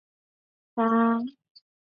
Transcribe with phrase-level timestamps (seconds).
[0.03, 0.03] 有
[0.83, 1.33] 女沘阳公主。